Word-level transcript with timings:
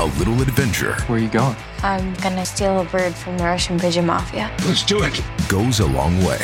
A 0.00 0.06
little 0.18 0.40
adventure 0.40 0.94
Where 1.08 1.18
are 1.18 1.22
you 1.22 1.28
going? 1.28 1.54
I'm 1.82 2.14
gonna 2.14 2.46
steal 2.46 2.80
a 2.80 2.84
bird 2.86 3.14
from 3.14 3.36
the 3.36 3.44
Russian 3.44 3.78
pigeon 3.78 4.06
mafia. 4.06 4.50
Let's 4.64 4.82
do 4.82 5.02
it. 5.02 5.20
goes 5.46 5.80
a 5.80 5.86
long 5.86 6.16
way. 6.24 6.38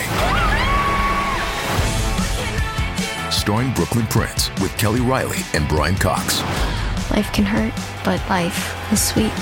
Starring 3.30 3.72
Brooklynn 3.72 4.06
Prince 4.08 4.50
with 4.60 4.76
Kelly 4.76 5.00
Reilly 5.00 5.38
and 5.54 5.66
Brian 5.68 5.95
Cox. 5.95 6.42
Life 7.10 7.32
can 7.32 7.46
hurt, 7.46 7.72
but 8.04 8.20
life 8.28 8.92
is 8.92 9.02
sweet. 9.02 9.32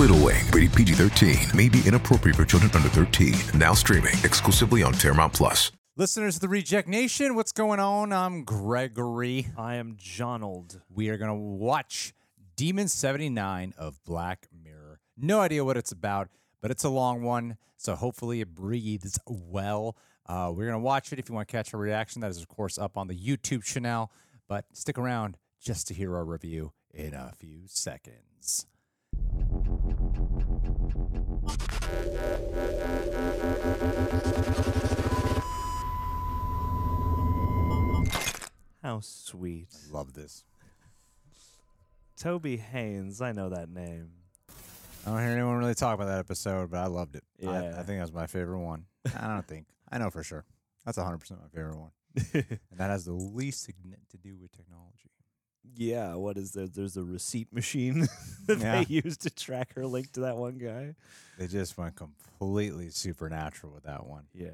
Little 0.00 0.24
Wing, 0.24 0.46
rated 0.50 0.72
PG 0.72 0.94
13, 0.94 1.36
may 1.54 1.68
be 1.68 1.82
inappropriate 1.86 2.36
for 2.36 2.46
children 2.46 2.70
under 2.74 2.88
13. 2.88 3.34
Now 3.58 3.74
streaming 3.74 4.14
exclusively 4.24 4.82
on 4.82 4.94
Paramount 4.94 5.34
Plus. 5.34 5.70
Listeners 5.94 6.36
of 6.36 6.40
the 6.40 6.48
Reject 6.48 6.88
Nation, 6.88 7.34
what's 7.34 7.52
going 7.52 7.80
on? 7.80 8.14
I'm 8.14 8.44
Gregory. 8.44 9.48
I 9.58 9.74
am 9.74 9.96
Johnald. 9.96 10.80
We 10.88 11.10
are 11.10 11.18
going 11.18 11.28
to 11.28 11.34
watch 11.34 12.14
Demon 12.62 12.86
79 12.86 13.74
of 13.76 13.98
Black 14.04 14.46
Mirror. 14.62 15.00
No 15.16 15.40
idea 15.40 15.64
what 15.64 15.76
it's 15.76 15.90
about, 15.90 16.28
but 16.60 16.70
it's 16.70 16.84
a 16.84 16.88
long 16.88 17.24
one, 17.24 17.56
so 17.76 17.96
hopefully 17.96 18.40
it 18.40 18.54
breathes 18.54 19.18
well. 19.26 19.96
Uh, 20.26 20.52
we're 20.54 20.66
going 20.66 20.78
to 20.78 20.78
watch 20.78 21.12
it. 21.12 21.18
If 21.18 21.28
you 21.28 21.34
want 21.34 21.48
to 21.48 21.52
catch 21.52 21.74
our 21.74 21.80
reaction, 21.80 22.20
that 22.20 22.30
is, 22.30 22.40
of 22.40 22.46
course, 22.46 22.78
up 22.78 22.96
on 22.96 23.08
the 23.08 23.16
YouTube 23.16 23.64
channel, 23.64 24.12
but 24.46 24.66
stick 24.74 24.96
around 24.96 25.38
just 25.60 25.88
to 25.88 25.94
hear 25.94 26.14
our 26.14 26.24
review 26.24 26.72
in 26.94 27.14
a 27.14 27.32
few 27.36 27.62
seconds. 27.66 28.68
How 38.84 39.00
sweet. 39.00 39.66
Love 39.90 40.12
this. 40.12 40.44
Toby 42.22 42.56
Haynes, 42.56 43.20
I 43.20 43.32
know 43.32 43.48
that 43.48 43.68
name. 43.68 44.10
I 45.04 45.10
don't 45.10 45.18
hear 45.18 45.30
anyone 45.30 45.56
really 45.58 45.74
talk 45.74 45.96
about 45.96 46.06
that 46.06 46.20
episode, 46.20 46.70
but 46.70 46.78
I 46.78 46.86
loved 46.86 47.16
it. 47.16 47.24
I, 47.44 47.66
I 47.66 47.72
think 47.82 47.98
that 47.98 48.02
was 48.02 48.12
my 48.12 48.28
favorite 48.28 48.60
one. 48.60 48.84
I 49.20 49.26
don't 49.26 49.44
think. 49.44 49.66
I 49.90 49.98
know 49.98 50.08
for 50.08 50.22
sure. 50.22 50.44
That's 50.86 50.98
100% 50.98 51.30
my 51.32 51.48
favorite 51.52 51.76
one. 51.78 51.90
and 52.34 52.78
that 52.78 52.90
has 52.90 53.06
the 53.06 53.12
least 53.12 53.66
to 53.66 54.16
do 54.18 54.36
with 54.40 54.52
technology. 54.52 55.10
yeah, 55.74 56.14
what 56.14 56.36
is 56.38 56.52
there? 56.52 56.68
There's 56.68 56.96
a 56.96 57.02
receipt 57.02 57.52
machine 57.52 58.06
that 58.46 58.58
Yeah. 58.60 58.84
they 58.84 58.94
use 59.02 59.16
to 59.18 59.30
track 59.30 59.74
her 59.74 59.84
link 59.84 60.12
to 60.12 60.20
that 60.20 60.36
one 60.36 60.58
guy. 60.58 60.94
They 61.38 61.48
just 61.48 61.76
went 61.76 61.96
completely 61.96 62.90
supernatural 62.90 63.72
with 63.72 63.82
that 63.82 64.06
one, 64.06 64.26
Yeah. 64.32 64.50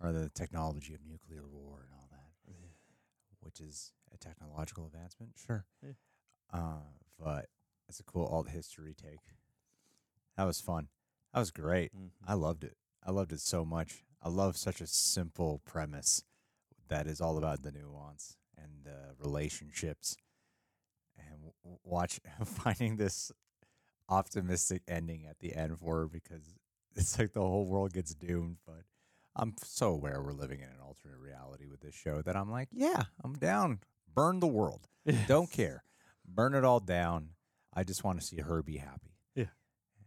or 0.00 0.10
the 0.10 0.30
technology 0.30 0.94
of 0.94 1.00
nuclear 1.08 1.46
war 1.46 1.78
and 1.84 1.92
all 1.94 2.08
that, 2.10 2.54
which 3.38 3.60
is 3.60 3.92
a 4.12 4.16
technological 4.16 4.86
advancement, 4.86 5.34
sure. 5.46 5.64
Yeah. 5.80 5.90
Uh, 6.52 6.80
but 7.18 7.46
it's 7.88 8.00
a 8.00 8.04
cool 8.04 8.26
alt 8.26 8.48
history 8.48 8.94
take. 8.94 9.20
That 10.36 10.44
was 10.44 10.60
fun. 10.60 10.88
That 11.32 11.40
was 11.40 11.50
great. 11.50 11.92
Mhm. 11.94 12.10
I 12.26 12.34
loved 12.34 12.64
it. 12.64 12.76
I 13.02 13.10
loved 13.10 13.32
it 13.32 13.40
so 13.40 13.64
much. 13.64 14.04
I 14.22 14.28
love 14.28 14.56
such 14.56 14.80
a 14.80 14.86
simple 14.86 15.60
premise 15.64 16.22
that 16.88 17.06
is 17.06 17.20
all 17.20 17.36
about 17.38 17.62
the 17.62 17.72
nuance 17.72 18.36
and 18.56 18.84
the 18.84 19.14
relationships, 19.18 20.16
and 21.18 21.52
w- 21.62 21.78
watch 21.84 22.20
finding 22.44 22.96
this 22.96 23.30
optimistic 24.08 24.82
ending 24.88 25.26
at 25.26 25.38
the 25.40 25.54
end 25.54 25.78
for 25.78 26.00
her 26.00 26.06
because 26.08 26.54
it's 26.96 27.18
like 27.18 27.32
the 27.32 27.40
whole 27.40 27.66
world 27.66 27.92
gets 27.92 28.14
doomed. 28.14 28.58
But 28.66 28.82
I'm 29.36 29.54
so 29.62 29.90
aware 29.92 30.22
we're 30.22 30.32
living 30.32 30.60
in 30.60 30.68
an 30.68 30.80
alternate 30.84 31.18
reality 31.18 31.66
with 31.66 31.80
this 31.80 31.94
show 31.94 32.22
that 32.22 32.36
I'm 32.36 32.50
like, 32.50 32.68
yeah, 32.72 33.04
I'm 33.22 33.34
down. 33.34 33.80
Burn 34.14 34.40
the 34.40 34.46
world. 34.46 34.88
Don't 35.26 35.50
care. 35.50 35.82
Burn 36.26 36.54
it 36.54 36.64
all 36.64 36.80
down. 36.80 37.30
I 37.74 37.84
just 37.84 38.04
want 38.04 38.20
to 38.20 38.26
see 38.26 38.38
her 38.38 38.62
be 38.62 38.76
happy. 38.78 39.16
Yeah. 39.34 39.46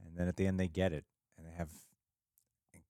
And 0.05 0.17
then 0.17 0.27
at 0.27 0.37
the 0.37 0.47
end, 0.47 0.59
they 0.59 0.67
get 0.67 0.93
it, 0.93 1.05
and 1.37 1.45
they 1.45 1.51
have 1.51 1.69
in- 2.73 2.81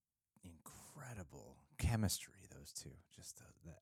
incredible 0.43 1.57
chemistry. 1.77 2.33
Those 2.53 2.71
two, 2.71 2.91
just 3.15 3.38
the 3.38 3.43
the, 3.65 3.75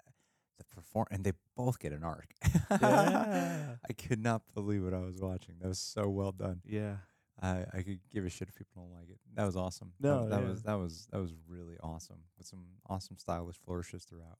the 0.58 0.64
perform, 0.66 1.08
and 1.12 1.24
they 1.24 1.34
both 1.56 1.80
get 1.80 1.92
an 1.92 2.04
arc. 2.04 2.30
Yeah. 2.72 3.76
I 3.90 3.94
could 3.94 4.20
not 4.20 4.42
believe 4.54 4.84
what 4.84 4.94
I 4.94 5.00
was 5.00 5.20
watching. 5.22 5.56
That 5.62 5.68
was 5.68 5.80
so 5.80 6.10
well 6.10 6.32
done. 6.32 6.62
Yeah. 6.66 6.98
I 7.42 7.66
I 7.74 7.82
could 7.82 8.00
give 8.12 8.26
a 8.26 8.30
shit 8.30 8.48
if 8.48 8.56
people 8.56 8.84
don't 8.84 8.94
like 8.98 9.10
it. 9.10 9.20
That 9.36 9.46
was 9.46 9.58
awesome. 9.58 9.92
No, 10.00 10.24
that, 10.24 10.30
that 10.30 10.42
yeah. 10.42 10.50
was 10.50 10.64
that 10.64 10.80
was 10.80 11.08
that 11.12 11.20
was 11.20 11.34
really 11.48 11.76
awesome 11.84 12.20
with 12.38 12.48
some 12.48 12.66
awesome 12.90 13.18
stylish 13.18 13.58
flourishes 13.58 14.06
throughout. 14.06 14.38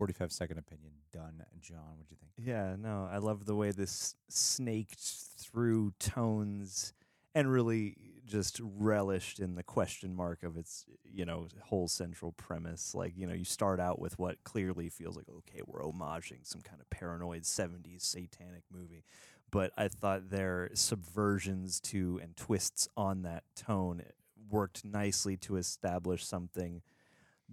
Forty-five 0.00 0.32
second 0.32 0.56
opinion 0.56 0.92
done. 1.12 1.44
John, 1.60 1.98
what'd 1.98 2.10
you 2.10 2.16
think? 2.16 2.32
Yeah, 2.38 2.74
no, 2.78 3.06
I 3.12 3.18
love 3.18 3.44
the 3.44 3.54
way 3.54 3.70
this 3.70 4.14
snaked 4.30 4.98
through 5.38 5.92
tones 5.98 6.94
and 7.34 7.52
really 7.52 7.98
just 8.24 8.62
relished 8.62 9.40
in 9.40 9.56
the 9.56 9.62
question 9.62 10.14
mark 10.14 10.42
of 10.42 10.56
its, 10.56 10.86
you 11.04 11.26
know, 11.26 11.48
whole 11.64 11.86
central 11.86 12.32
premise. 12.32 12.94
Like, 12.94 13.12
you 13.14 13.26
know, 13.26 13.34
you 13.34 13.44
start 13.44 13.78
out 13.78 14.00
with 14.00 14.18
what 14.18 14.42
clearly 14.42 14.88
feels 14.88 15.18
like, 15.18 15.28
okay, 15.28 15.60
we're 15.66 15.82
homaging 15.82 16.44
some 16.46 16.62
kind 16.62 16.80
of 16.80 16.88
paranoid 16.88 17.42
70s 17.42 18.00
satanic 18.00 18.62
movie. 18.72 19.04
But 19.50 19.70
I 19.76 19.88
thought 19.88 20.30
their 20.30 20.70
subversions 20.72 21.78
to 21.90 22.18
and 22.22 22.34
twists 22.38 22.88
on 22.96 23.20
that 23.24 23.44
tone 23.54 24.00
worked 24.48 24.82
nicely 24.82 25.36
to 25.36 25.56
establish 25.56 26.24
something 26.24 26.80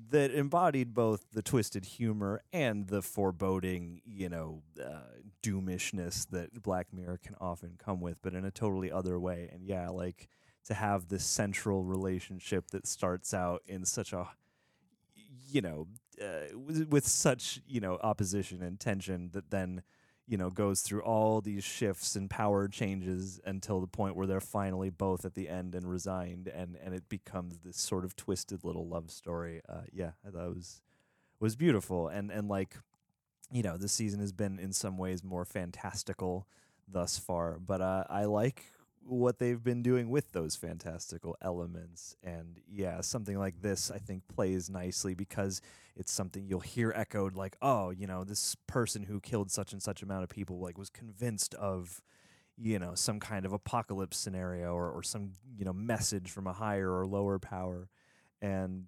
that 0.09 0.31
embodied 0.31 0.93
both 0.93 1.25
the 1.33 1.41
twisted 1.41 1.85
humor 1.85 2.41
and 2.53 2.87
the 2.87 3.01
foreboding, 3.01 4.01
you 4.05 4.29
know, 4.29 4.61
uh, 4.79 4.99
doomishness 5.41 6.29
that 6.29 6.61
Black 6.61 6.93
Mirror 6.93 7.19
can 7.23 7.35
often 7.41 7.75
come 7.77 7.99
with, 7.99 8.21
but 8.21 8.33
in 8.33 8.45
a 8.45 8.51
totally 8.51 8.91
other 8.91 9.19
way. 9.19 9.49
And 9.51 9.65
yeah, 9.65 9.89
like 9.89 10.27
to 10.65 10.73
have 10.73 11.07
this 11.07 11.25
central 11.25 11.83
relationship 11.83 12.71
that 12.71 12.87
starts 12.87 13.33
out 13.33 13.63
in 13.65 13.85
such 13.85 14.13
a, 14.13 14.27
you 15.49 15.61
know, 15.61 15.87
uh, 16.21 16.57
with, 16.57 16.87
with 16.89 17.07
such 17.07 17.61
you 17.67 17.79
know 17.79 17.99
opposition 18.01 18.63
and 18.63 18.79
tension 18.79 19.29
that 19.33 19.51
then 19.51 19.83
you 20.27 20.37
know 20.37 20.49
goes 20.49 20.81
through 20.81 21.01
all 21.01 21.41
these 21.41 21.63
shifts 21.63 22.15
and 22.15 22.29
power 22.29 22.67
changes 22.67 23.39
until 23.45 23.79
the 23.79 23.87
point 23.87 24.15
where 24.15 24.27
they're 24.27 24.41
finally 24.41 24.89
both 24.89 25.25
at 25.25 25.33
the 25.33 25.47
end 25.49 25.73
and 25.73 25.89
resigned 25.89 26.47
and 26.47 26.77
and 26.83 26.93
it 26.93 27.07
becomes 27.09 27.59
this 27.59 27.77
sort 27.77 28.03
of 28.05 28.15
twisted 28.15 28.63
little 28.63 28.87
love 28.87 29.09
story. 29.09 29.61
Uh 29.69 29.81
yeah 29.91 30.11
i 30.27 30.29
thought 30.29 30.47
it 30.47 30.55
was 30.55 30.81
was 31.39 31.55
beautiful. 31.55 32.07
And 32.07 32.31
and 32.31 32.47
like 32.47 32.75
you 33.51 33.63
know 33.63 33.77
this 33.77 33.93
season 33.93 34.19
has 34.19 34.33
been 34.33 34.59
in 34.59 34.73
some 34.73 34.97
ways 34.97 35.23
more 35.23 35.45
fantastical 35.45 36.47
thus 36.89 37.17
far 37.17 37.59
but 37.59 37.81
uh 37.81 38.03
i 38.09 38.25
like 38.25 38.65
what 39.07 39.39
they've 39.39 39.63
been 39.63 39.81
doing 39.81 40.09
with 40.09 40.31
those 40.33 40.55
fantastical 40.55 41.37
elements. 41.41 42.15
And 42.23 42.59
yeah 42.69 43.01
something 43.01 43.37
like 43.37 43.61
this 43.61 43.89
i 43.91 43.97
think 43.97 44.27
plays 44.27 44.69
nicely 44.69 45.13
because 45.13 45.61
it's 45.95 46.11
something 46.11 46.45
you'll 46.47 46.59
hear 46.59 46.93
echoed 46.95 47.35
like 47.35 47.57
oh 47.61 47.89
you 47.89 48.05
know 48.05 48.23
this 48.23 48.55
person 48.67 49.03
who 49.03 49.19
killed 49.19 49.49
such 49.51 49.73
and 49.73 49.81
such 49.81 50.03
amount 50.03 50.23
of 50.23 50.29
people 50.29 50.59
like 50.59 50.77
was 50.77 50.89
convinced 50.89 51.53
of 51.55 52.01
you 52.57 52.79
know 52.79 52.93
some 52.95 53.19
kind 53.19 53.45
of 53.45 53.53
apocalypse 53.53 54.17
scenario 54.17 54.73
or, 54.73 54.89
or 54.91 55.03
some 55.03 55.31
you 55.55 55.65
know 55.65 55.73
message 55.73 56.29
from 56.29 56.47
a 56.47 56.53
higher 56.53 56.91
or 56.91 57.05
lower 57.05 57.39
power. 57.39 57.89
And 58.41 58.85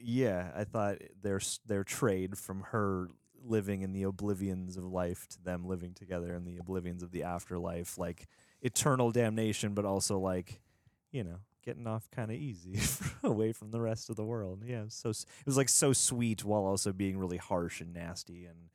yeah 0.00 0.50
i 0.56 0.64
thought 0.64 0.98
their 1.22 1.40
their 1.66 1.82
trade 1.84 2.38
from 2.38 2.60
her 2.60 3.08
living 3.44 3.82
in 3.82 3.92
the 3.92 4.02
oblivions 4.02 4.76
of 4.76 4.84
life 4.84 5.26
to 5.28 5.42
them 5.42 5.66
living 5.66 5.92
together 5.92 6.34
in 6.34 6.44
the 6.44 6.58
oblivions 6.58 7.02
of 7.02 7.10
the 7.10 7.22
afterlife 7.22 7.98
like 7.98 8.28
eternal 8.62 9.10
damnation 9.10 9.74
but 9.74 9.84
also 9.84 10.18
like 10.18 10.60
you 11.12 11.22
know 11.22 11.38
getting 11.64 11.86
off 11.86 12.08
kind 12.10 12.30
of 12.30 12.36
easy 12.36 12.78
away 13.22 13.52
from 13.52 13.70
the 13.70 13.80
rest 13.80 14.08
of 14.08 14.16
the 14.16 14.24
world. 14.24 14.62
Yeah 14.64 14.84
so 14.88 15.10
it 15.10 15.24
was 15.44 15.56
like 15.56 15.68
so 15.68 15.92
sweet 15.92 16.44
while 16.44 16.64
also 16.64 16.92
being 16.92 17.18
really 17.18 17.36
harsh 17.36 17.80
and 17.80 17.92
nasty 17.92 18.46
and 18.46 18.70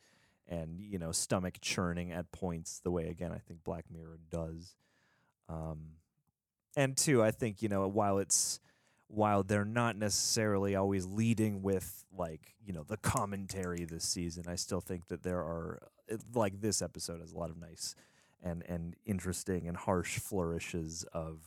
and 0.48 0.80
you 0.80 1.00
know 1.00 1.12
stomach 1.12 1.56
churning 1.62 2.12
at 2.12 2.32
points 2.32 2.80
the 2.80 2.92
way 2.92 3.08
again 3.08 3.32
i 3.32 3.38
think 3.38 3.64
black 3.64 3.86
mirror 3.92 4.20
does. 4.30 4.76
Um 5.50 5.94
and 6.76 6.98
two 6.98 7.24
i 7.24 7.32
think 7.32 7.62
you 7.62 7.70
know 7.70 7.88
while 7.88 8.18
it's 8.20 8.60
while 9.08 9.44
they're 9.44 9.66
not 9.66 9.96
necessarily 9.96 10.76
always 10.76 11.06
leading 11.06 11.62
with 11.62 12.04
like 12.16 12.56
you 12.66 12.74
know 12.74 12.84
the 12.84 12.98
commentary 12.98 13.86
this 13.86 14.04
season 14.04 14.46
i 14.48 14.56
still 14.56 14.82
think 14.82 15.08
that 15.08 15.24
there 15.24 15.40
are 15.40 15.80
like 16.34 16.62
this 16.62 16.82
episode 16.82 17.22
has 17.22 17.32
a 17.32 17.38
lot 17.38 17.50
of 17.50 17.58
nice 17.58 17.96
and 18.44 18.64
and 18.68 18.96
interesting 19.06 19.68
and 19.68 19.78
harsh 19.78 20.20
flourishes 20.20 21.06
of 21.14 21.40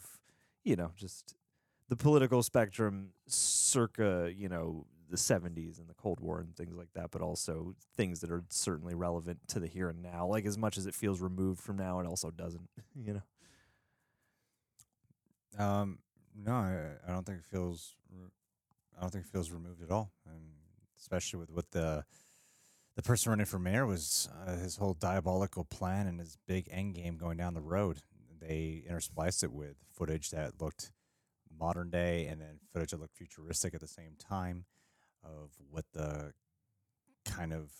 you 0.65 0.77
know 0.77 0.93
just 0.97 1.35
the 1.89 1.97
political 1.97 2.43
spectrum 2.43 3.11
circa 3.27 4.33
you 4.37 4.49
know 4.49 4.87
the 5.09 5.17
70s 5.17 5.79
and 5.79 5.89
the 5.89 5.95
cold 5.95 6.19
war 6.19 6.41
and 6.41 6.57
things 6.57 6.77
like 6.77 6.93
that 6.95 7.11
but 7.13 7.23
also 7.23 7.75
things 7.97 8.21
that 8.21 8.31
are 8.31 8.43
certainly 8.49 8.95
relevant 8.95 9.39
to 9.47 9.61
the 9.61 9.69
here 9.69 9.89
and 9.89 10.03
now 10.03 10.27
like 10.27 10.45
as 10.47 10.59
much 10.59 10.77
as 10.77 10.87
it 10.87 10.95
feels 10.95 11.21
removed 11.21 11.61
from 11.61 11.77
now 11.77 12.01
it 12.01 12.07
also 12.07 12.31
doesn't 12.31 12.69
you 13.05 13.15
know 13.15 13.23
Um, 15.59 15.99
no, 16.35 16.53
I, 16.53 16.91
I 17.07 17.13
don't 17.13 17.25
think 17.25 17.39
it 17.39 17.45
feels. 17.45 17.95
re- 18.11 18.31
I 18.97 19.01
don't 19.01 19.11
think 19.11 19.25
it 19.25 19.31
feels 19.31 19.51
removed 19.51 19.83
at 19.83 19.91
all, 19.91 20.13
and 20.27 20.41
especially 20.99 21.39
with 21.41 21.51
what 21.51 21.71
the 21.71 22.05
the 22.97 23.03
person 23.03 23.31
running 23.31 23.47
for 23.47 23.59
mayor 23.59 23.87
was 23.87 24.29
uh, 24.47 24.57
his 24.57 24.77
whole 24.77 24.95
diabolical 24.95 25.65
plan 25.65 26.07
and 26.07 26.19
his 26.19 26.39
big 26.49 26.67
end 26.71 26.95
game 26.95 27.19
going 27.19 27.37
down 27.37 27.55
the 27.55 27.61
road. 27.61 27.99
They 28.41 28.85
interspliced 28.91 29.45
it 29.45 29.53
with 29.53 29.77
footage 29.93 30.31
that 30.31 30.61
looked 30.61 30.93
modern 31.59 31.91
day, 31.91 32.27
and 32.27 32.41
then 32.41 32.59
footage 32.73 32.91
that 32.91 33.01
looked 33.01 33.17
futuristic 33.17 33.75
at 33.75 33.81
the 33.81 33.87
same 33.87 34.15
time 34.19 34.65
of 35.23 35.51
what 35.71 35.85
the 35.93 36.33
kind 37.25 37.53
of 37.53 37.71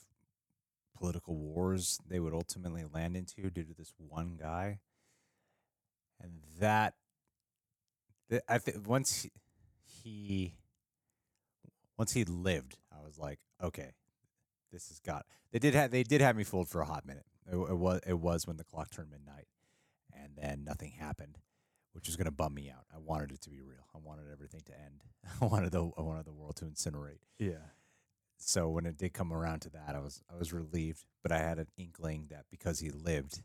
political 0.99 1.37
wars 1.37 1.99
they 2.09 2.19
would 2.19 2.33
ultimately 2.33 2.85
land 2.93 3.17
into 3.17 3.51
due 3.51 3.65
to 3.65 3.75
this 3.77 3.93
one 3.99 4.37
guy, 4.41 4.81
and 6.21 6.33
that 6.59 6.95
I 8.49 8.59
think 8.59 8.87
once 8.89 9.23
he, 9.23 9.31
he 9.85 10.55
once 11.97 12.13
he 12.13 12.25
lived, 12.25 12.77
I 12.93 13.03
was 13.05 13.19
like, 13.19 13.39
okay, 13.63 13.93
this 14.77 14.89
has 14.89 15.01
got. 15.01 15.25
They 15.53 15.59
did 15.59 15.75
have 15.75 15.91
they 15.91 16.03
did 16.03 16.21
have 16.21 16.37
me 16.37 16.45
fooled 16.45 16.69
for 16.69 16.83
a 16.83 16.85
hot 16.87 17.07
minute. 17.07 17.25
It, 17.51 17.57
it 17.57 17.79
was 17.79 18.01
it 18.07 18.19
was 18.19 18.47
when 18.47 18.59
the 18.59 18.65
clock 18.65 18.91
turned 18.91 19.11
midnight, 19.11 19.47
and 20.13 20.33
then 20.37 20.65
nothing 20.65 20.93
happened, 20.93 21.39
which 21.93 22.07
was 22.07 22.17
gonna 22.17 22.31
bum 22.31 22.55
me 22.55 22.71
out. 22.71 22.85
I 22.95 22.99
wanted 22.99 23.33
it 23.33 23.41
to 23.43 23.51
be 23.51 23.63
real. 23.63 23.87
I 23.95 23.99
wanted 23.99 24.27
everything 24.31 24.61
to 24.67 24.73
end. 24.79 25.03
I 25.41 25.47
wanted 25.47 25.73
the 25.73 25.91
I 25.97 26.03
wanted 26.03 26.27
the 26.27 26.33
world 26.35 26.57
to 26.57 26.67
incinerate. 26.67 27.21
yeah 27.39 27.73
So 28.37 28.69
when 28.69 28.85
it 28.85 28.99
did 28.99 29.15
come 29.15 29.33
around 29.33 29.61
to 29.63 29.71
that, 29.71 29.95
I 29.95 30.01
was 30.01 30.23
I 30.31 30.37
was 30.37 30.53
relieved, 30.53 31.07
but 31.23 31.33
I 31.33 31.39
had 31.39 31.59
an 31.59 31.69
inkling 31.79 32.27
that 32.31 32.45
because 32.51 32.81
he 32.81 32.91
lived, 32.91 33.43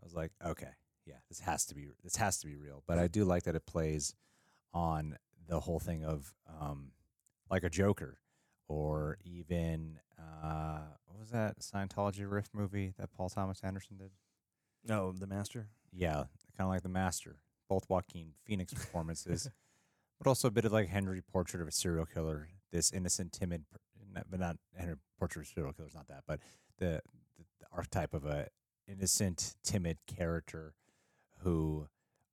I 0.00 0.04
was 0.04 0.14
like, 0.14 0.30
okay, 0.44 0.74
yeah, 1.04 1.16
this 1.28 1.40
has 1.40 1.66
to 1.66 1.74
be 1.74 1.88
this 2.04 2.16
has 2.16 2.38
to 2.38 2.46
be 2.46 2.54
real. 2.54 2.84
But 2.86 2.98
I 2.98 3.08
do 3.08 3.24
like 3.24 3.42
that 3.42 3.56
it 3.56 3.66
plays 3.66 4.14
on 4.72 5.16
the 5.48 5.58
whole 5.58 5.80
thing 5.80 6.04
of 6.04 6.32
um, 6.60 6.92
like 7.50 7.64
a 7.64 7.70
Joker, 7.70 8.18
or 8.70 9.18
even 9.24 9.98
uh, 10.16 10.78
what 11.06 11.18
was 11.18 11.30
that 11.30 11.58
Scientology 11.58 12.24
riff 12.30 12.48
movie 12.54 12.94
that 12.98 13.12
Paul 13.12 13.28
Thomas 13.28 13.60
Anderson 13.64 13.96
did? 13.96 14.12
no 14.86 15.12
the 15.12 15.26
master 15.26 15.66
Yeah, 15.92 16.24
kind 16.56 16.60
of 16.60 16.68
like 16.68 16.82
The 16.82 16.88
Master. 16.88 17.36
Both 17.68 17.90
Joaquin 17.90 18.32
Phoenix 18.44 18.72
performances, 18.74 19.50
but 20.18 20.28
also 20.28 20.48
a 20.48 20.50
bit 20.50 20.64
of 20.64 20.72
like 20.72 20.88
Henry 20.88 21.20
Portrait 21.20 21.60
of 21.60 21.68
a 21.68 21.72
Serial 21.72 22.06
Killer. 22.06 22.48
This 22.72 22.92
innocent, 22.92 23.32
timid, 23.32 23.64
not, 24.12 24.26
but 24.30 24.38
not 24.40 24.56
Henry 24.76 24.94
Portrait 25.18 25.42
of 25.42 25.48
a 25.48 25.52
Serial 25.52 25.72
Killer 25.72 25.88
is 25.88 25.94
not 25.94 26.06
that, 26.08 26.22
but 26.26 26.40
the, 26.78 27.02
the, 27.38 27.44
the 27.60 27.66
archetype 27.72 28.14
of 28.14 28.24
a 28.24 28.46
innocent, 28.88 29.54
timid 29.64 29.98
character 30.06 30.74
who 31.42 31.88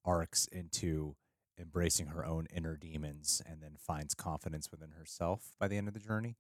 arcs 0.06 0.46
into 0.52 1.16
embracing 1.60 2.08
her 2.08 2.26
own 2.26 2.48
inner 2.54 2.76
demons 2.78 3.42
and 3.46 3.62
then 3.62 3.76
finds 3.78 4.14
confidence 4.14 4.70
within 4.72 4.92
herself 4.92 5.54
by 5.60 5.68
the 5.68 5.78
end 5.78 5.88
of 5.88 5.94
the 5.94 6.00
journey. 6.00 6.36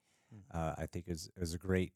Uh, 0.54 0.75
I 0.78 0.86
think 0.88 1.06
is 1.08 1.30
is 1.38 1.54
a 1.54 1.58
great 1.58 1.94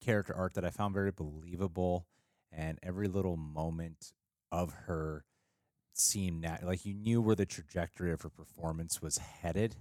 character 0.00 0.34
art 0.34 0.54
that 0.54 0.64
I 0.64 0.70
found 0.70 0.92
very 0.94 1.12
believable, 1.12 2.06
and 2.50 2.78
every 2.82 3.06
little 3.06 3.36
moment 3.36 4.12
of 4.50 4.72
her 4.86 5.24
seemed 5.92 6.40
nat- 6.42 6.64
like 6.66 6.84
you 6.84 6.94
knew 6.94 7.20
where 7.20 7.36
the 7.36 7.46
trajectory 7.46 8.12
of 8.12 8.22
her 8.22 8.30
performance 8.30 9.00
was 9.00 9.18
headed. 9.18 9.76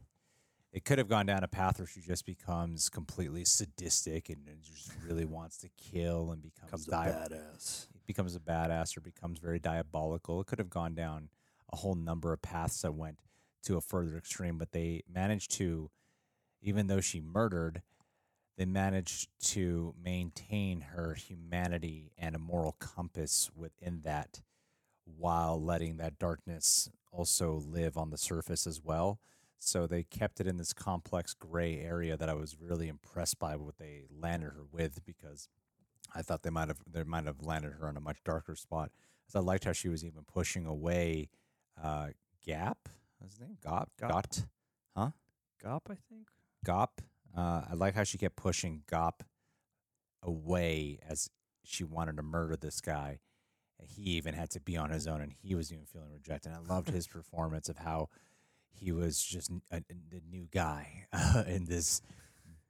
It 0.72 0.86
could 0.86 1.00
have 1.00 1.08
gone 1.08 1.26
down 1.26 1.44
a 1.44 1.48
path 1.48 1.80
where 1.80 1.88
she 1.88 2.00
just 2.00 2.28
becomes 2.28 2.90
completely 2.90 3.44
sadistic 3.44 4.30
and, 4.30 4.48
and 4.48 4.62
just 4.62 4.92
really 5.04 5.26
wants 5.38 5.58
to 5.60 5.70
kill 5.78 6.32
and 6.32 6.44
becomes 6.44 6.70
comes 6.70 6.88
a 6.88 6.92
badass 6.92 7.88
becomes 8.06 8.36
a 8.36 8.40
badass 8.40 8.98
or 8.98 9.02
becomes 9.02 9.38
very 9.38 9.60
diabolical. 9.60 10.42
It 10.42 10.48
could 10.48 10.58
have 10.58 10.70
gone 10.72 10.96
down 10.96 11.30
a 11.72 11.78
whole 11.78 11.96
number 11.96 12.34
of 12.34 12.42
paths 12.42 12.82
that 12.82 12.94
went 12.94 13.18
to 13.64 13.78
a 13.78 13.82
further 13.82 14.18
extreme, 14.18 14.58
but 14.58 14.72
they 14.72 15.04
managed 15.12 15.52
to, 15.52 15.90
even 16.62 16.88
though 16.88 17.02
she 17.02 17.20
murdered, 17.20 17.82
they 18.58 18.66
managed 18.66 19.30
to 19.42 19.94
maintain 20.04 20.82
her 20.82 21.14
humanity 21.14 22.12
and 22.18 22.36
a 22.36 22.40
moral 22.40 22.76
compass 22.80 23.50
within 23.56 24.02
that 24.04 24.42
while 25.06 25.62
letting 25.62 25.98
that 25.98 26.20
darkness 26.20 26.90
also 27.12 27.54
live 27.54 27.98
on 27.98 28.10
the 28.10 28.18
surface 28.18 28.68
as 28.68 28.82
well. 28.84 29.20
So 29.60 29.88
they 29.88 30.04
kept 30.04 30.40
it 30.40 30.48
in 30.48 30.58
this 30.58 30.74
complex 30.74 31.34
gray 31.34 31.80
area 31.80 32.16
that 32.16 32.30
I 32.30 32.34
was 32.34 32.58
really 32.60 32.88
impressed 32.88 33.40
by 33.40 33.56
what 33.56 33.78
they 33.78 34.04
landed 34.10 34.52
her 34.52 34.64
with 34.72 35.06
because 35.06 35.50
I 36.16 36.22
thought 36.22 36.44
they 36.44 36.50
might 36.50 36.70
have 36.70 36.80
they 36.90 37.04
might 37.04 37.26
have 37.26 37.42
landed 37.42 37.74
her 37.80 37.88
on 37.88 37.98
a 37.98 38.02
much 38.02 38.24
darker 38.24 38.56
spot. 38.56 38.92
As 39.28 39.36
I 39.36 39.40
liked 39.40 39.66
how 39.66 39.74
she 39.74 39.90
was 39.90 40.04
even 40.04 40.24
pushing 40.24 40.66
away 40.66 41.30
uh, 41.82 42.08
Gap. 42.46 42.90
What's 43.20 43.36
his 43.36 43.42
name? 43.42 43.58
Gop. 43.66 43.88
Gop. 44.02 44.10
Got. 44.10 44.46
Huh? 44.96 45.10
gop 45.64 45.82
i 45.90 45.96
think 46.10 46.28
Gop. 46.66 47.00
Uh, 47.36 47.62
I 47.70 47.74
like 47.76 47.96
how 47.96 48.04
she 48.04 48.18
kept 48.18 48.36
pushing 48.36 48.84
Gop 48.90 49.22
away 50.24 51.00
as 51.08 51.30
she 51.64 51.84
wanted 51.84 52.18
to 52.18 52.24
murder 52.24 52.56
this 52.56 52.82
guy. 52.82 53.20
He 53.82 54.02
even 54.12 54.34
had 54.34 54.50
to 54.52 54.60
be 54.60 54.76
on 54.76 54.90
his 54.90 55.08
own, 55.08 55.22
and 55.22 55.32
he 55.32 55.56
was 55.56 55.72
even 55.72 55.86
feeling 55.86 56.12
rejected. 56.12 56.52
I 56.52 56.60
loved 56.60 56.90
his 56.90 57.08
performance 57.18 57.70
of 57.70 57.78
how 57.78 58.10
he 58.72 58.92
was 58.92 59.24
just 59.24 59.52
a- 59.72 59.84
the 59.90 60.22
new 60.30 60.48
guy 60.52 61.06
uh, 61.14 61.44
in 61.48 61.66
this 61.66 62.02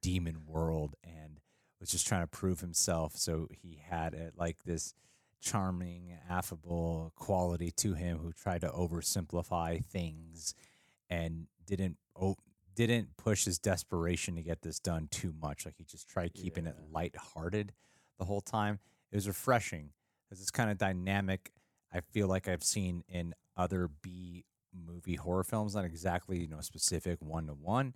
demon 0.02 0.46
world, 0.46 0.96
and 1.04 1.40
was 1.80 1.90
just 1.90 2.06
trying 2.08 2.22
to 2.22 2.28
prove 2.28 2.60
himself. 2.60 3.16
So 3.16 3.48
he 3.50 3.82
had 3.90 4.14
it 4.14 4.34
like 4.38 4.58
this 4.66 4.94
charming, 5.42 6.14
affable 6.30 7.12
quality 7.16 7.72
to 7.72 7.94
him, 7.94 8.18
who 8.20 8.32
tried 8.34 8.62
to 8.62 8.70
oversimplify 8.70 9.84
things 9.86 10.54
and 11.10 11.48
didn't 11.66 11.98
oh, 12.20 12.36
didn't 12.76 13.18
push 13.18 13.46
his 13.46 13.60
desperation 13.60 14.36
to 14.36 14.42
get 14.44 14.62
this 14.62 14.80
done 14.80 15.08
too 15.12 15.34
much. 15.42 15.66
Like 15.66 15.76
he 15.78 15.84
just 15.84 16.08
tried 16.08 16.34
keeping 16.34 16.66
it 16.66 16.76
Yeah. 16.78 16.86
lighthearted 16.92 17.74
the 18.18 18.26
whole 18.26 18.42
time. 18.42 18.80
It 19.12 19.16
was 19.16 19.28
refreshing. 19.28 19.92
Because 20.26 20.40
it's 20.42 20.48
this 20.48 20.52
kind 20.52 20.70
of 20.72 20.78
dynamic 20.78 21.52
I 21.92 22.02
feel 22.02 22.28
like 22.28 22.48
I've 22.48 22.64
seen 22.64 23.04
in 23.10 23.34
other 23.58 23.90
B 24.02 24.46
movie 24.74 25.16
horror 25.16 25.44
films, 25.44 25.74
not 25.76 25.86
exactly, 25.86 26.40
you 26.40 26.48
know, 26.48 26.62
specific 26.62 27.18
one 27.20 27.48
to 27.48 27.54
one, 27.54 27.96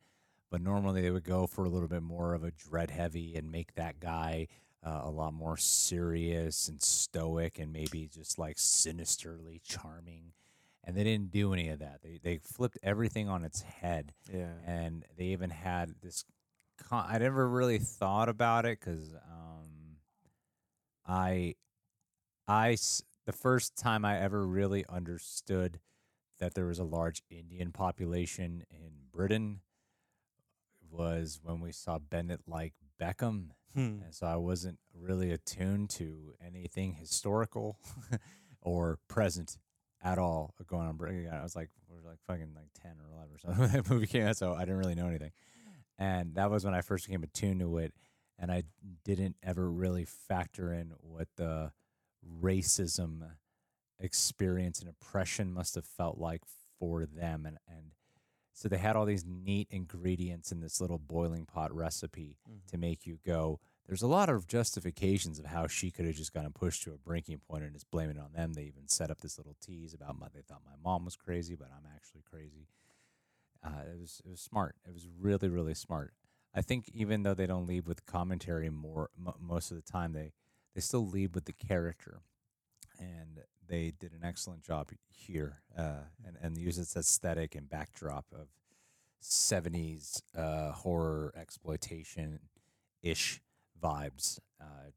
but 0.50 0.62
normally 0.62 1.02
they 1.02 1.12
would 1.12 1.24
go 1.24 1.46
for 1.46 1.64
a 1.64 1.70
little 1.70 1.88
bit 1.88 2.02
more 2.02 2.34
of 2.34 2.44
a 2.44 2.52
dread 2.52 2.90
heavy 2.90 3.36
and 3.36 3.52
make 3.52 3.76
that 3.76 4.00
guy 4.00 4.48
uh, 4.86 5.02
a 5.04 5.10
lot 5.10 5.34
more 5.34 5.58
serious 5.58 6.68
and 6.68 6.82
stoic 6.82 7.60
and 7.60 7.72
maybe 7.72 8.08
just 8.08 8.38
like 8.38 8.58
sinisterly 8.58 9.62
charming. 9.64 10.34
And 10.84 10.98
they 10.98 11.04
didn't 11.04 11.32
do 11.32 11.54
any 11.54 11.70
of 11.70 11.80
that. 11.80 12.02
They 12.04 12.20
they 12.22 12.40
flipped 12.40 12.78
everything 12.84 13.30
on 13.30 13.46
its 13.46 13.62
head 13.62 14.14
yeah 14.32 14.54
and 14.66 15.06
they 15.18 15.26
even 15.26 15.50
had 15.50 15.96
this. 16.02 16.26
Con- 16.90 17.06
I 17.08 17.18
never 17.20 17.48
really 17.48 17.80
thought 17.80 18.30
about 18.30 18.66
it 18.66 18.80
because 18.80 19.14
um, 19.14 19.98
I, 21.06 21.56
I 22.48 22.78
the 23.26 23.32
first 23.32 23.76
time 23.78 24.04
I 24.06 24.20
ever 24.20 24.46
really 24.46 24.86
understood 24.90 25.80
that 26.40 26.56
there 26.56 26.66
was 26.66 26.80
a 26.80 26.84
large 26.84 27.24
Indian 27.30 27.72
population 27.72 28.64
in 28.70 28.92
Britain 29.14 29.62
was 30.92 31.40
when 31.42 31.60
we 31.60 31.72
saw 31.72 32.00
Bend 32.00 32.32
It 32.32 32.42
like 32.48 32.74
Beckham, 33.02 33.50
Hmm. 33.74 34.02
and 34.04 34.14
so 34.14 34.28
I 34.28 34.36
wasn't 34.36 34.80
really 34.94 35.32
attuned 35.32 35.90
to 35.92 36.36
anything 36.46 36.94
historical 36.94 37.80
or 38.62 39.00
present 39.08 39.58
at 40.04 40.20
all 40.20 40.54
going 40.68 40.88
on. 40.88 41.00
I 41.32 41.42
was 41.42 41.56
like, 41.56 41.70
we 41.90 41.96
were 41.96 42.10
like 42.10 42.20
fucking 42.28 42.54
like 42.56 42.70
ten 42.80 42.98
or 43.00 43.16
eleven 43.16 43.36
or 43.36 43.38
something 43.40 43.60
when 43.62 43.72
that 43.72 43.90
movie 43.90 44.08
came 44.08 44.28
out, 44.28 44.38
so 44.38 44.54
I 44.54 44.60
didn't 44.62 44.78
really 44.78 44.96
know 44.96 45.08
anything. 45.08 45.32
And 45.98 46.36
that 46.36 46.52
was 46.52 46.66
when 46.66 46.74
I 46.74 46.82
first 46.82 47.06
became 47.06 47.24
attuned 47.24 47.62
to 47.62 47.78
it, 47.78 47.94
and 48.38 48.52
I 48.52 48.64
didn't 49.06 49.38
ever 49.44 49.70
really 49.72 50.06
factor 50.06 50.74
in 50.74 50.94
what 51.00 51.28
the 51.38 51.72
racism 52.42 53.22
experience 54.00 54.80
and 54.80 54.90
oppression 54.90 55.54
must 55.54 55.76
have 55.76 55.86
felt 55.86 56.18
like 56.18 56.42
for 56.80 57.06
them, 57.06 57.46
and 57.46 57.58
and 57.68 57.92
so 58.54 58.70
they 58.70 58.78
had 58.78 58.96
all 58.96 59.06
these 59.06 59.26
neat 59.26 59.68
ingredients 59.72 60.52
in 60.52 60.60
this 60.60 60.80
little 60.80 61.00
boiling 61.00 61.46
pot 61.46 61.74
recipe 61.74 62.38
to 62.68 62.78
make 62.78 63.06
you 63.06 63.20
go. 63.26 63.60
There's 63.88 64.02
a 64.02 64.08
lot 64.08 64.30
of 64.30 64.48
justifications 64.48 65.40
of 65.40 65.46
how 65.46 65.68
she 65.68 65.92
could 65.92 66.06
have 66.06 66.16
just 66.16 66.34
gotten 66.34 66.54
pushed 66.54 66.84
to 66.84 66.94
a 66.94 66.98
breaking 66.98 67.40
point 67.40 67.64
and 67.64 67.74
just 67.74 67.92
blaming 67.92 68.16
it 68.16 68.22
on 68.22 68.32
them. 68.34 68.54
They 68.54 68.64
even 68.64 68.88
set 68.88 69.12
up 69.12 69.20
this 69.22 69.38
little 69.38 69.58
tease 69.62 69.94
about 69.94 70.18
my, 70.18 70.28
they 70.34 70.42
thought 70.42 70.62
my 70.66 70.78
mom 70.82 71.04
was 71.04 71.16
crazy, 71.18 71.56
but 71.56 71.68
I'm 71.76 71.90
actually 71.94 72.22
crazy. 72.30 72.68
Uh, 73.66 73.82
it 73.94 74.00
was 74.00 74.22
it 74.26 74.30
was 74.30 74.42
smart. 74.42 74.76
It 74.88 74.94
was 74.94 75.08
really 75.20 75.48
really 75.50 75.74
smart. 75.74 76.14
I 76.54 76.62
think 76.62 76.90
even 76.94 77.24
though 77.24 77.34
they 77.34 77.48
don't 77.48 77.66
leave 77.66 77.88
with 77.88 78.06
commentary 78.06 78.70
more 78.70 79.10
m- 79.18 79.34
most 79.40 79.72
of 79.72 79.78
the 79.78 79.92
time, 79.92 80.14
they 80.14 80.34
they 80.76 80.82
still 80.82 81.08
leave 81.08 81.34
with 81.34 81.46
the 81.46 81.54
character, 81.54 82.22
and 83.04 83.40
they 83.68 83.94
did 84.00 84.14
an 84.14 84.24
excellent 84.24 84.64
job 84.64 84.90
here, 85.10 85.62
uh, 85.78 86.06
and 86.26 86.38
and 86.42 86.58
use 86.58 86.78
its 86.78 86.96
aesthetic 86.96 87.56
and 87.56 87.70
backdrop 87.70 88.26
of 88.34 88.48
'70s 89.22 90.22
uh, 90.38 90.72
horror 90.72 91.34
exploitation 91.36 92.40
ish 93.02 93.42
vibes. 93.82 94.40
Uh, 94.62 94.90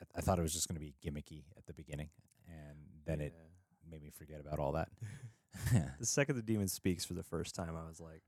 I, 0.00 0.18
I 0.18 0.20
thought 0.20 0.38
it 0.38 0.42
was 0.42 0.52
just 0.52 0.68
going 0.68 0.80
to 0.80 0.80
be 0.80 0.94
gimmicky 1.04 1.44
at 1.56 1.66
the 1.66 1.72
beginning, 1.74 2.10
and 2.46 2.78
then 3.06 3.20
it 3.20 3.34
made 3.90 4.02
me 4.02 4.10
forget 4.10 4.40
about 4.40 4.58
all 4.58 4.72
that. 4.72 4.88
the 5.98 6.06
second 6.06 6.36
the 6.36 6.42
demon 6.42 6.68
speaks 6.68 7.04
for 7.04 7.14
the 7.14 7.22
first 7.22 7.54
time, 7.54 7.74
I 7.76 7.88
was 7.88 8.00
like, 8.00 8.22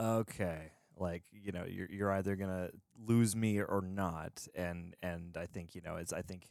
okay, 0.00 0.72
like 0.96 1.22
you 1.32 1.52
know, 1.52 1.64
you're 1.68 1.88
you're 1.90 2.12
either 2.12 2.36
gonna 2.36 2.70
lose 3.06 3.36
me 3.36 3.60
or 3.60 3.82
not, 3.82 4.46
and 4.54 4.94
and 5.02 5.36
I 5.36 5.46
think 5.46 5.74
you 5.74 5.80
know, 5.82 5.96
it's 5.96 6.12
I 6.12 6.22
think 6.22 6.48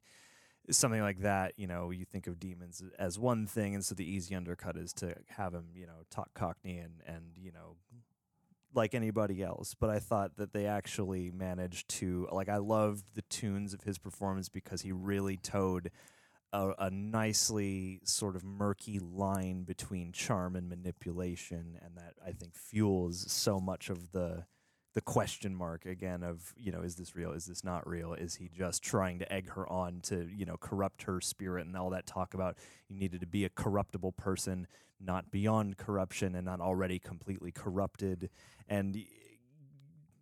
something 0.69 1.01
like 1.01 1.19
that. 1.19 1.53
You 1.57 1.67
know, 1.67 1.91
you 1.91 2.05
think 2.05 2.27
of 2.27 2.39
demons 2.39 2.83
as 2.99 3.19
one 3.19 3.47
thing, 3.47 3.73
and 3.75 3.83
so 3.83 3.95
the 3.95 4.09
easy 4.09 4.35
undercut 4.35 4.77
is 4.77 4.93
to 4.93 5.15
have 5.29 5.53
him, 5.53 5.65
you 5.75 5.87
know, 5.87 6.03
talk 6.09 6.33
Cockney 6.33 6.77
and 6.77 7.01
and 7.05 7.37
you 7.37 7.51
know. 7.51 7.77
Like 8.73 8.95
anybody 8.95 9.43
else, 9.43 9.75
but 9.77 9.89
I 9.89 9.99
thought 9.99 10.37
that 10.37 10.53
they 10.53 10.65
actually 10.65 11.29
managed 11.29 11.89
to 11.99 12.29
like. 12.31 12.47
I 12.47 12.55
loved 12.55 13.03
the 13.15 13.21
tunes 13.23 13.73
of 13.73 13.81
his 13.81 13.97
performance 13.97 14.47
because 14.47 14.81
he 14.81 14.93
really 14.93 15.35
toed 15.35 15.91
a, 16.53 16.71
a 16.79 16.89
nicely 16.89 17.99
sort 18.03 18.37
of 18.37 18.45
murky 18.45 18.99
line 18.99 19.63
between 19.63 20.11
charm 20.11 20.55
and 20.55 20.69
manipulation, 20.69 21.77
and 21.83 21.97
that 21.97 22.13
I 22.25 22.31
think 22.31 22.55
fuels 22.55 23.29
so 23.29 23.59
much 23.59 23.89
of 23.89 24.13
the 24.13 24.45
the 24.93 25.01
question 25.01 25.55
mark 25.55 25.85
again 25.85 26.23
of 26.23 26.53
you 26.57 26.71
know 26.71 26.81
is 26.81 26.95
this 26.95 27.15
real? 27.15 27.31
Is 27.31 27.45
this 27.45 27.63
not 27.63 27.87
real? 27.87 28.13
Is 28.13 28.35
he 28.35 28.49
just 28.55 28.83
trying 28.83 29.19
to 29.19 29.31
egg 29.31 29.49
her 29.51 29.67
on 29.71 30.01
to 30.03 30.27
you 30.33 30.45
know 30.45 30.57
corrupt 30.57 31.03
her 31.03 31.21
spirit 31.21 31.65
and 31.65 31.75
all 31.77 31.89
that 31.91 32.05
talk 32.05 32.33
about 32.33 32.57
you 32.89 32.97
needed 32.97 33.21
to 33.21 33.27
be 33.27 33.45
a 33.45 33.49
corruptible 33.49 34.11
person 34.11 34.67
not 35.03 35.31
beyond 35.31 35.77
corruption 35.77 36.35
and 36.35 36.45
not 36.45 36.61
already 36.61 36.99
completely 36.99 37.51
corrupted. 37.51 38.29
And 38.67 39.03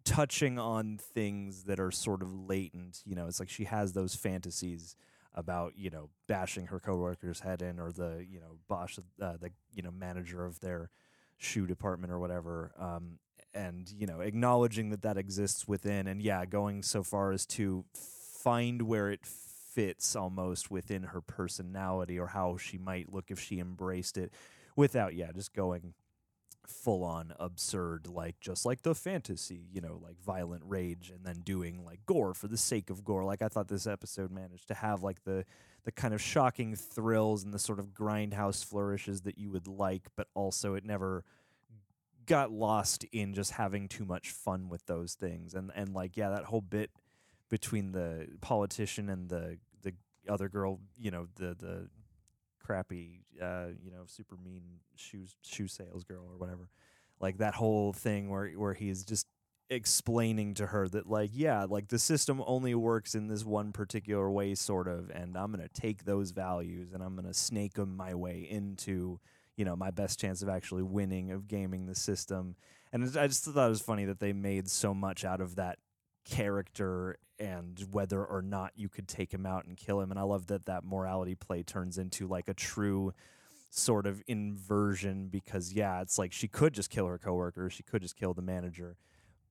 touching 0.05 0.57
on 0.57 0.97
things 0.97 1.65
that 1.65 1.79
are 1.79 1.91
sort 1.91 2.23
of 2.23 2.33
latent 2.33 3.03
you 3.05 3.13
know 3.13 3.27
it's 3.27 3.39
like 3.39 3.49
she 3.49 3.65
has 3.65 3.93
those 3.93 4.15
fantasies 4.15 4.95
about 5.35 5.73
you 5.77 5.89
know 5.89 6.09
bashing 6.27 6.65
her 6.67 6.79
coworker's 6.79 7.41
head 7.41 7.61
in 7.61 7.79
or 7.79 7.91
the 7.91 8.25
you 8.27 8.39
know 8.39 8.57
boss 8.67 8.97
uh, 9.21 9.33
the 9.39 9.51
you 9.71 9.83
know 9.83 9.91
manager 9.91 10.45
of 10.45 10.59
their 10.61 10.89
shoe 11.38 11.67
department 11.67 12.11
or 12.11 12.17
whatever 12.17 12.71
um, 12.79 13.19
and 13.53 13.91
you 13.98 14.06
know 14.06 14.20
acknowledging 14.22 14.89
that 14.89 15.01
that 15.01 15.18
exists 15.18 15.68
within 15.68 16.08
and 16.08 16.22
yeah 16.22 16.46
going 16.46 16.84
so 16.84 17.03
far 17.03 17.32
as 17.32 17.46
to 17.46 17.84
find 17.94 18.84
where 18.84 19.10
it 19.10 19.25
fits 19.25 20.15
almost 20.15 20.70
within 20.72 21.03
her 21.03 21.22
personality 21.22 22.20
or 22.20 22.27
how 22.27 22.58
she 22.58 22.77
might 22.77 23.12
look 23.12 23.25
if 23.29 23.39
she 23.39 23.60
embraced 23.60 24.18
it 24.18 24.34
without 24.75 25.15
yeah 25.15 25.32
just 25.34 25.53
going 25.53 25.94
full 26.70 27.03
on 27.03 27.34
absurd 27.39 28.08
like 28.08 28.39
just 28.39 28.65
like 28.65 28.84
the 28.84 28.94
fantasy 28.94 29.68
you 29.72 29.82
know 29.82 30.00
like 30.03 30.20
violent 30.24 30.62
rage 30.65 31.12
and 31.13 31.25
then 31.25 31.41
doing 31.44 31.84
like 31.84 32.00
gore 32.06 32.34
for 32.34 32.48
the 32.48 32.58
sake 32.58 32.89
of 32.89 33.03
gore. 33.03 33.24
Like 33.24 33.41
i 33.41 33.48
thought 33.48 33.68
this 33.68 33.88
episode 33.88 34.32
managed 34.32 34.68
to 34.68 34.75
have 34.75 35.01
like 35.01 35.24
the 35.24 35.46
the 35.84 35.91
kind 35.91 36.13
of 36.13 36.22
shocking 36.22 36.75
thrills 36.75 37.44
and 37.44 37.53
the 37.53 37.60
sort 37.60 37.79
of 37.79 37.94
grindhouse 37.94 38.63
flourishes 38.63 39.22
that 39.22 39.38
you 39.38 39.50
would 39.50 39.68
like 39.68 40.08
but 40.15 40.27
also 40.36 40.75
it 40.75 40.86
never 40.86 41.24
got 42.29 42.51
lost 42.51 43.03
in 43.12 43.33
just 43.33 43.53
having 43.53 43.88
too 43.88 44.05
much 44.05 44.29
fun 44.29 44.69
with 44.69 44.86
those 44.86 45.15
things 45.15 45.55
and 45.55 45.71
and 45.75 45.95
like 45.95 46.15
yeah 46.15 46.29
that 46.29 46.45
whole 46.45 46.62
bit 46.62 46.91
between 47.50 47.91
the 47.91 48.27
politician 48.39 49.09
and 49.09 49.29
the 49.29 49.57
the 49.81 49.93
other 50.29 50.48
girl 50.48 50.79
you 50.95 51.09
know 51.09 51.27
the 51.38 51.55
the 51.59 51.89
crappy 52.63 53.24
uh 53.41 53.69
you 53.83 53.89
know 53.89 54.03
super 54.05 54.38
mean 54.38 54.62
shoes 54.95 55.36
shoe 55.43 55.67
sales 55.67 56.03
girl 56.03 56.24
or 56.29 56.38
whatever 56.38 56.69
like 57.19 57.39
that 57.39 57.55
whole 57.55 57.91
thing 57.93 58.29
where 58.29 58.48
where 58.51 58.75
he's 58.75 59.03
just 59.03 59.25
explaining 59.71 60.53
to 60.53 60.67
her 60.67 60.88
that 60.88 61.09
like 61.09 61.31
yeah 61.33 61.65
like 61.67 61.88
the 61.88 61.98
system 61.98 62.43
only 62.45 62.75
works 62.75 63.15
in 63.15 63.27
this 63.27 63.43
one 63.43 63.71
particular 63.71 64.29
way 64.29 64.53
sort 64.53 64.88
of 64.88 65.09
and 65.09 65.36
i'm 65.36 65.51
going 65.51 65.67
to 65.67 65.81
take 65.81 66.05
those 66.05 66.29
values 66.29 66.91
and 66.93 67.01
i'm 67.01 67.15
going 67.15 67.27
to 67.27 67.33
snake 67.33 67.74
them 67.74 67.98
my 67.98 68.13
way 68.13 68.48
into 68.48 69.19
you 69.60 69.66
know 69.66 69.75
my 69.75 69.92
best 69.92 70.18
chance 70.18 70.42
of 70.42 70.48
actually 70.48 70.84
winning 70.84 71.32
of 71.32 71.46
gaming 71.50 71.86
the 71.86 71.94
system. 71.94 72.56
And 72.94 73.04
i 73.18 73.28
just 73.28 73.44
thought 73.44 73.66
it 73.66 73.70
was 73.70 73.82
funny 73.82 74.06
that 74.06 74.22
they 74.22 74.32
made 74.32 74.70
so 74.70 74.94
much 74.94 75.25
out 75.25 75.42
of 75.42 75.58
that 75.58 75.80
character 76.24 77.18
and 77.38 77.78
whether 77.92 78.24
or 78.24 78.42
not 78.42 78.72
you 78.75 78.88
could 78.88 79.08
take 79.08 79.34
him 79.34 79.46
out 79.46 79.66
and 79.66 79.75
kill 79.75 80.00
him. 80.00 80.12
And 80.12 80.20
i 80.20 80.24
love 80.24 80.48
that 80.48 80.66
that 80.66 80.86
morality 80.86 81.36
play 81.36 81.62
turns 81.62 81.98
into 81.98 82.25
like 82.25 82.48
a 82.48 82.54
true 82.54 83.13
sort 83.70 84.08
of 84.08 84.24
inversion 84.28 85.28
because 85.28 85.74
yeah 85.74 86.01
it's 86.01 86.18
like 86.18 86.32
she 86.32 86.48
could 86.48 86.74
just 86.74 86.89
kill 86.89 87.06
her 87.06 87.20
coworker 87.20 87.70
she 87.70 87.84
could 87.84 88.01
just 88.01 88.16
kill 88.16 88.34
the 88.34 88.42
manager. 88.42 88.96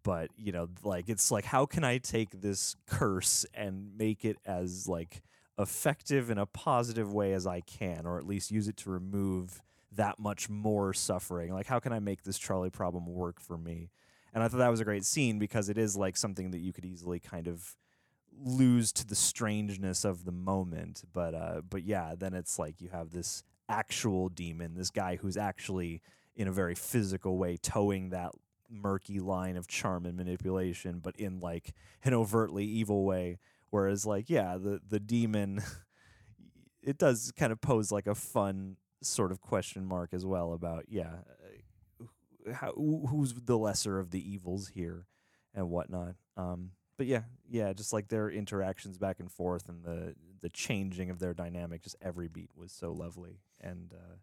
But 0.05 0.31
you 0.39 0.53
know 0.53 0.69
like 0.83 1.11
it's 1.11 1.31
like 1.31 1.45
how 1.45 1.67
can 1.67 1.85
i 1.85 1.99
take 1.99 2.41
this 2.41 2.77
curse 2.87 3.45
and 3.53 3.91
make 3.99 4.25
it 4.25 4.39
as 4.47 4.89
like 4.89 5.23
effective 5.59 6.31
in 6.31 6.39
a 6.39 6.47
positive 6.47 7.13
way 7.13 7.35
as 7.35 7.47
i 7.47 7.61
can 7.61 8.07
or 8.07 8.17
at 8.17 8.27
least 8.27 8.51
use 8.51 8.69
it 8.69 8.77
to 8.79 8.91
remove 8.91 9.61
that 9.93 10.19
much 10.19 10.49
more 10.49 10.93
suffering. 10.93 11.53
Like 11.53 11.67
how 11.67 11.79
can 11.79 11.93
i 11.93 11.99
make 11.99 12.23
this 12.23 12.39
trolley 12.39 12.71
problem 12.71 13.07
work 13.07 13.41
for 13.41 13.57
me? 13.57 13.91
And 14.35 14.43
i 14.43 14.49
thought 14.49 14.59
that 14.59 14.71
was 14.71 14.81
a 14.81 14.85
great 14.85 15.05
scene 15.05 15.39
because 15.39 15.69
it 15.69 15.79
is 15.79 15.97
like 15.97 16.17
something 16.17 16.51
that 16.51 16.59
you 16.59 16.73
could 16.73 16.85
easily 16.85 17.21
kind 17.21 17.47
of 17.47 17.77
lose 18.41 18.93
to 18.93 19.07
the 19.07 19.17
strangeness 19.17 20.05
of 20.05 20.25
the 20.25 20.33
moment. 20.33 21.03
But 21.13 21.35
uh 21.35 21.63
but 21.69 21.85
yeah 21.85 22.15
then 22.17 22.35
it's 22.35 22.59
like 22.59 22.81
you 22.81 22.89
have 22.91 23.11
this 23.11 23.43
actual 23.69 24.31
demon 24.31 24.75
this 24.75 24.91
guy 24.91 25.17
who's 25.17 25.37
actually 25.37 26.01
in 26.35 26.49
a 26.49 26.53
very 26.53 26.75
physical 26.75 27.37
way 27.37 27.59
toeing 27.59 28.09
that 28.11 28.33
murky 28.71 29.21
line 29.21 29.57
of 29.57 29.67
charm 29.67 30.07
and 30.07 30.17
manipulation 30.17 31.01
but 31.01 31.15
in 31.17 31.41
like 31.41 31.73
an 32.05 32.15
overtly 32.15 32.65
evil 32.65 33.05
way. 33.05 33.39
Whereas 33.71 34.07
like 34.07 34.29
yeah 34.29 34.57
the 34.57 34.81
the 34.87 35.01
demon 35.01 35.63
it 36.83 36.99
does 36.99 37.33
kind 37.37 37.53
of 37.53 37.61
pose 37.61 37.91
like 37.91 38.07
a 38.07 38.15
fun 38.15 38.77
sort 39.03 39.33
of 39.33 39.41
question 39.41 39.85
mark 39.87 40.11
as 40.13 40.27
well 40.27 40.53
about 40.53 40.85
yeah 40.89 41.11
uh, 42.01 42.05
how, 42.53 42.73
who- 42.73 43.07
who's 43.07 43.35
the 43.35 43.59
lesser 43.59 43.99
of 43.99 44.11
the 44.11 44.31
evils 44.31 44.69
here 44.69 45.07
and 45.55 45.69
whatnot. 45.71 46.15
Um 46.37 46.73
but 46.97 47.07
yeah 47.07 47.23
yeah 47.49 47.73
just 47.73 47.93
like 47.93 48.09
their 48.09 48.29
interactions 48.31 48.99
back 48.99 49.21
and 49.21 49.31
forth 49.31 49.69
and 49.69 49.85
the 49.85 50.15
the 50.41 50.49
changing 50.49 51.11
of 51.11 51.19
their 51.19 51.35
dynamic 51.35 51.83
just 51.83 51.97
every 52.03 52.29
beat 52.29 52.51
was 52.57 52.73
so 52.73 52.93
lovely. 52.93 53.41
And 53.61 53.93
uh 53.93 54.17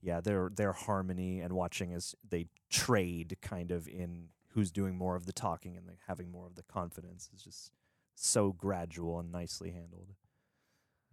yeah 0.00 0.20
their 0.20 0.50
their 0.54 0.72
harmony 0.72 1.40
and 1.40 1.52
watching 1.52 1.92
as 1.92 2.14
they 2.28 2.46
trade 2.70 3.36
kind 3.42 3.70
of 3.70 3.88
in 3.88 4.28
who's 4.52 4.70
doing 4.72 4.96
more 4.96 5.14
of 5.14 5.26
the 5.26 5.32
talking 5.32 5.76
and 5.76 5.86
the, 5.88 5.92
having 6.06 6.30
more 6.30 6.46
of 6.46 6.54
the 6.54 6.62
confidence 6.64 7.28
is 7.34 7.42
just 7.42 7.72
so 8.14 8.52
gradual 8.52 9.20
and 9.20 9.30
nicely 9.30 9.70
handled. 9.70 10.14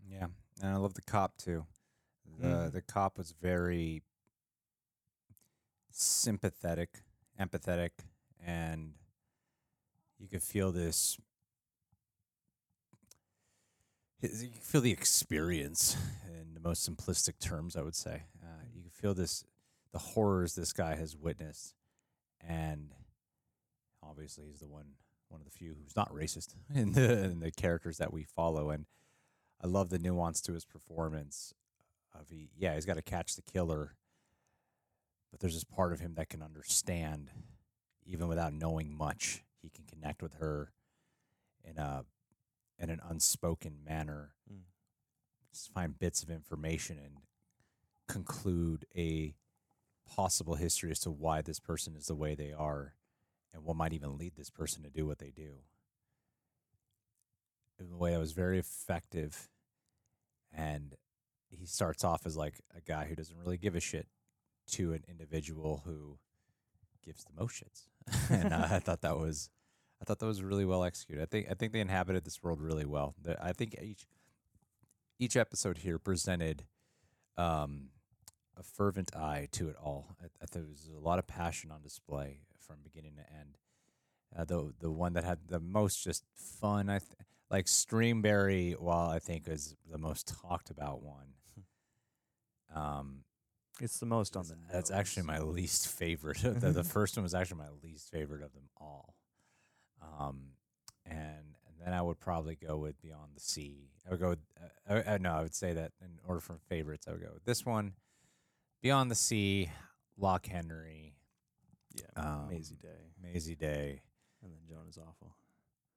Yeah, 0.09 0.27
and 0.61 0.71
I 0.71 0.77
love 0.77 0.93
the 0.93 1.01
cop 1.01 1.37
too. 1.37 1.65
The 2.39 2.47
Mhm. 2.47 2.71
the 2.73 2.81
cop 2.81 3.17
was 3.17 3.31
very 3.31 4.03
sympathetic, 5.91 7.03
empathetic, 7.39 7.91
and 8.39 8.93
you 10.19 10.27
could 10.27 10.43
feel 10.43 10.71
this. 10.71 11.17
You 14.21 14.49
could 14.49 14.63
feel 14.63 14.81
the 14.81 14.91
experience 14.91 15.95
in 16.27 16.53
the 16.53 16.59
most 16.59 16.89
simplistic 16.89 17.37
terms. 17.39 17.75
I 17.75 17.81
would 17.81 17.95
say 17.95 18.23
uh, 18.43 18.63
you 18.73 18.81
could 18.83 18.93
feel 18.93 19.13
this, 19.13 19.43
the 19.91 19.99
horrors 19.99 20.55
this 20.55 20.73
guy 20.73 20.95
has 20.95 21.15
witnessed, 21.15 21.75
and 22.41 22.93
obviously 24.01 24.47
he's 24.47 24.59
the 24.61 24.67
one, 24.67 24.95
one 25.29 25.41
of 25.41 25.45
the 25.45 25.51
few 25.51 25.75
who's 25.75 25.95
not 25.95 26.11
racist 26.11 26.55
in 26.73 26.93
the 26.93 27.23
in 27.25 27.39
the 27.39 27.51
characters 27.51 27.97
that 27.97 28.11
we 28.11 28.23
follow, 28.23 28.71
and 28.71 28.87
I 29.61 29.67
love 29.67 29.89
the 29.89 29.99
nuance 29.99 30.41
to 30.41 30.53
his 30.53 30.65
performance. 30.65 31.53
Of 32.19 32.29
he, 32.29 32.49
yeah, 32.57 32.75
he's 32.75 32.85
got 32.85 32.95
to 32.95 33.01
catch 33.01 33.35
the 33.35 33.41
killer, 33.41 33.95
but 35.31 35.39
there's 35.39 35.53
this 35.53 35.63
part 35.63 35.91
of 35.93 35.99
him 35.99 36.15
that 36.15 36.29
can 36.29 36.41
understand, 36.41 37.31
even 38.05 38.27
without 38.27 38.53
knowing 38.53 38.95
much. 38.95 39.43
He 39.61 39.69
can 39.69 39.85
connect 39.85 40.21
with 40.21 40.35
her 40.35 40.71
in 41.63 41.77
a 41.77 42.05
in 42.77 42.89
an 42.89 42.99
unspoken 43.07 43.83
manner, 43.85 44.33
Mm. 44.51 44.63
just 45.51 45.71
find 45.71 45.97
bits 45.97 46.21
of 46.21 46.29
information 46.29 46.99
and 46.99 47.21
conclude 48.07 48.85
a 48.95 49.33
possible 50.05 50.55
history 50.55 50.91
as 50.91 50.99
to 50.99 51.09
why 51.09 51.41
this 51.41 51.59
person 51.59 51.95
is 51.95 52.07
the 52.07 52.15
way 52.15 52.35
they 52.35 52.51
are, 52.51 52.95
and 53.53 53.63
what 53.63 53.77
might 53.77 53.93
even 53.93 54.17
lead 54.17 54.35
this 54.35 54.49
person 54.49 54.83
to 54.83 54.89
do 54.89 55.05
what 55.05 55.19
they 55.19 55.31
do 55.31 55.63
in 57.79 57.91
a 57.91 57.97
way 57.97 58.11
that 58.11 58.19
was 58.19 58.31
very 58.33 58.59
effective. 58.59 59.49
And 60.51 60.95
he 61.57 61.65
starts 61.65 62.03
off 62.03 62.25
as 62.25 62.35
like 62.37 62.55
a 62.75 62.81
guy 62.81 63.05
who 63.05 63.15
doesn't 63.15 63.37
really 63.37 63.57
give 63.57 63.75
a 63.75 63.79
shit 63.79 64.07
to 64.71 64.93
an 64.93 65.03
individual 65.07 65.83
who 65.85 66.17
gives 67.03 67.23
the 67.23 67.39
most 67.39 67.63
shits. 67.63 68.29
and 68.29 68.53
uh, 68.53 68.67
I 68.71 68.79
thought 68.79 69.01
that 69.01 69.17
was, 69.17 69.49
I 70.01 70.05
thought 70.05 70.19
that 70.19 70.25
was 70.25 70.43
really 70.43 70.65
well 70.65 70.83
executed. 70.83 71.21
I 71.21 71.25
think 71.25 71.47
I 71.49 71.53
think 71.53 71.71
they 71.71 71.79
inhabited 71.79 72.25
this 72.25 72.43
world 72.43 72.61
really 72.61 72.85
well. 72.85 73.15
I 73.41 73.53
think 73.53 73.75
each 73.81 74.05
each 75.19 75.37
episode 75.37 75.79
here 75.79 75.97
presented 75.97 76.65
um, 77.37 77.89
a 78.57 78.63
fervent 78.63 79.15
eye 79.15 79.47
to 79.53 79.69
it 79.69 79.75
all. 79.81 80.15
I, 80.21 80.25
I 80.41 80.45
there 80.51 80.63
was 80.63 80.89
a 80.95 80.99
lot 80.99 81.19
of 81.19 81.27
passion 81.27 81.71
on 81.71 81.81
display 81.81 82.39
from 82.59 82.77
beginning 82.83 83.15
to 83.15 83.33
end. 83.37 83.57
Uh, 84.37 84.43
the 84.45 84.73
the 84.79 84.91
one 84.91 85.13
that 85.13 85.23
had 85.23 85.39
the 85.47 85.59
most 85.59 86.03
just 86.03 86.23
fun, 86.35 86.89
I 86.89 86.99
th- 86.99 87.11
like 87.49 87.65
Streamberry. 87.65 88.77
While 88.77 89.09
I 89.09 89.19
think 89.19 89.47
is 89.47 89.75
the 89.89 89.97
most 89.97 90.33
talked 90.41 90.69
about 90.69 91.01
one. 91.01 91.35
Um, 92.75 93.23
It's 93.81 93.99
the 93.99 94.05
most 94.05 94.35
on 94.37 94.43
that's- 94.47 94.67
the. 94.67 94.73
that's 94.73 94.91
actually 94.91 95.23
my 95.23 95.39
least 95.39 95.87
favorite. 95.87 96.37
the, 96.39 96.71
the 96.71 96.83
first 96.95 97.17
one 97.17 97.23
was 97.23 97.33
actually 97.33 97.57
my 97.59 97.69
least 97.83 98.09
favorite 98.11 98.43
of 98.43 98.53
them 98.53 98.69
all. 98.79 99.15
Um, 100.01 100.51
and 101.05 101.55
and 101.67 101.75
then 101.85 101.93
I 101.93 102.01
would 102.01 102.19
probably 102.19 102.55
go 102.55 102.77
with 102.77 103.01
Beyond 103.01 103.31
the 103.35 103.39
Sea. 103.41 103.89
I 104.07 104.11
would 104.11 104.19
go 104.19 104.29
with 104.29 104.39
uh, 104.89 105.01
uh, 105.05 105.17
no, 105.19 105.31
I 105.33 105.41
would 105.41 105.55
say 105.55 105.73
that 105.73 105.91
in 106.01 106.19
order 106.27 106.39
from 106.39 106.59
favorites, 106.69 107.07
I 107.07 107.11
would 107.11 107.21
go 107.21 107.31
with 107.33 107.45
this 107.45 107.65
one, 107.65 107.93
Beyond 108.81 109.09
the 109.11 109.15
Sea, 109.15 109.69
Loch 110.17 110.45
Henry, 110.45 111.15
Yeah, 111.93 112.05
um, 112.23 112.47
Mazey 112.49 112.75
Day, 112.75 113.13
Mazey 113.21 113.55
Day, 113.55 114.01
and 114.43 114.51
then 114.51 114.59
Joan 114.67 114.87
is 114.87 114.97
awful. 114.97 115.35